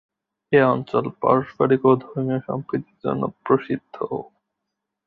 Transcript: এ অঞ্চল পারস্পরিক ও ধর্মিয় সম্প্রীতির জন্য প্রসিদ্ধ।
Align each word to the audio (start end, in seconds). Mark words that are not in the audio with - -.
এ 0.51 0.59
অঞ্চল 0.73 1.05
পারস্পরিক 1.21 1.81
ও 1.85 1.91
ধর্মিয় 2.03 2.41
সম্প্রীতির 2.47 2.97
জন্য 3.03 3.21
প্রসিদ্ধ। 3.43 3.95